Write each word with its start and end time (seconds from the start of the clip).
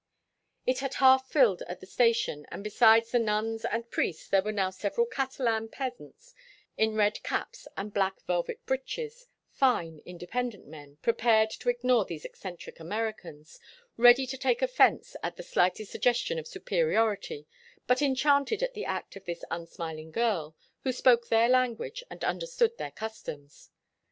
It 0.65 0.79
had 0.79 0.95
half 0.95 1.29
filled 1.29 1.61
at 1.67 1.79
the 1.79 1.85
station, 1.85 2.47
and 2.49 2.63
besides 2.63 3.11
the 3.11 3.19
nuns 3.19 3.63
and 3.65 3.87
priests 3.91 4.29
there 4.29 4.41
were 4.41 4.51
now 4.51 4.71
several 4.71 5.05
Catalan 5.05 5.67
peasants 5.67 6.33
in 6.75 6.95
red 6.95 7.21
caps 7.21 7.67
and 7.77 7.93
black 7.93 8.19
velvet 8.25 8.65
breeches, 8.65 9.27
fine, 9.51 9.99
independent 10.03 10.65
men, 10.65 10.97
prepared 11.03 11.51
to 11.51 11.69
ignore 11.69 12.03
these 12.03 12.25
eccentric 12.25 12.79
Americans, 12.79 13.59
ready 13.95 14.25
to 14.25 14.39
take 14.39 14.63
offence 14.63 15.15
at 15.21 15.35
the 15.37 15.43
slightest 15.43 15.91
suggestion 15.91 16.39
of 16.39 16.47
superiority, 16.47 17.45
but 17.85 18.01
enchanted 18.01 18.63
at 18.63 18.73
the 18.73 18.85
act 18.85 19.15
of 19.15 19.25
this 19.25 19.43
unsmiling 19.51 20.09
girl, 20.09 20.55
who 20.79 20.91
spoke 20.91 21.27
their 21.27 21.47
language 21.47 22.03
and 22.09 22.23
understood 22.23 22.75
their 22.79 22.89
customs. 22.89 23.69